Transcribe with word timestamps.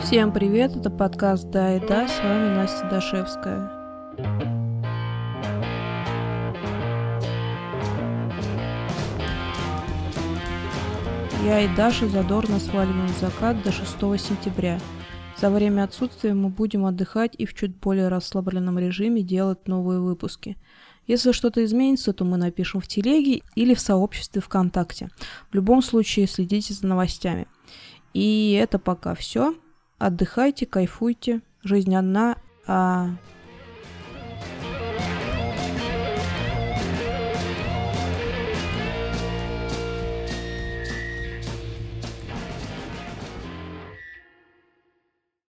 Всем 0.00 0.32
привет, 0.32 0.76
это 0.76 0.90
подкаст 0.90 1.50
«Да 1.50 1.76
и 1.76 1.80
да», 1.80 2.06
с 2.06 2.18
вами 2.20 2.54
Настя 2.54 2.88
Дашевская. 2.90 3.70
Я 11.44 11.60
и 11.60 11.76
Даша 11.76 12.08
задорно 12.08 12.58
сваливаем 12.58 13.08
закат 13.20 13.62
до 13.62 13.72
6 13.72 13.90
сентября. 14.18 14.78
За 15.36 15.50
время 15.50 15.84
отсутствия 15.84 16.32
мы 16.32 16.48
будем 16.48 16.86
отдыхать 16.86 17.34
и 17.36 17.44
в 17.44 17.54
чуть 17.54 17.76
более 17.76 18.08
расслабленном 18.08 18.78
режиме 18.78 19.22
делать 19.22 19.68
новые 19.68 20.00
выпуски. 20.00 20.56
Если 21.06 21.32
что-то 21.32 21.64
изменится, 21.64 22.12
то 22.12 22.24
мы 22.24 22.36
напишем 22.36 22.80
в 22.80 22.86
телеге 22.86 23.42
или 23.54 23.74
в 23.74 23.80
сообществе 23.80 24.40
ВКонтакте. 24.40 25.10
В 25.50 25.54
любом 25.54 25.82
случае 25.82 26.26
следите 26.26 26.74
за 26.74 26.86
новостями. 26.86 27.46
И 28.14 28.52
это 28.52 28.78
пока 28.78 29.14
все. 29.14 29.54
Отдыхайте, 29.98 30.66
кайфуйте. 30.66 31.42
Жизнь 31.62 31.94
одна, 31.94 32.36
а 32.66 33.10